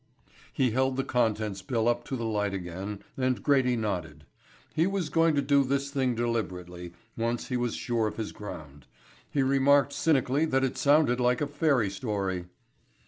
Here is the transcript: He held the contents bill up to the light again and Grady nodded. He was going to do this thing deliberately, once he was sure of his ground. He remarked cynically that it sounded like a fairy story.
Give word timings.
He 0.51 0.71
held 0.71 0.97
the 0.97 1.03
contents 1.03 1.61
bill 1.61 1.87
up 1.87 2.03
to 2.05 2.15
the 2.15 2.25
light 2.25 2.55
again 2.55 3.03
and 3.17 3.43
Grady 3.43 3.75
nodded. 3.75 4.25
He 4.73 4.87
was 4.87 5.09
going 5.09 5.35
to 5.35 5.43
do 5.43 5.63
this 5.63 5.91
thing 5.91 6.15
deliberately, 6.15 6.93
once 7.15 7.49
he 7.49 7.55
was 7.55 7.75
sure 7.75 8.07
of 8.07 8.17
his 8.17 8.31
ground. 8.31 8.87
He 9.29 9.43
remarked 9.43 9.93
cynically 9.93 10.45
that 10.45 10.63
it 10.63 10.75
sounded 10.75 11.19
like 11.19 11.39
a 11.39 11.45
fairy 11.45 11.91
story. 11.91 12.45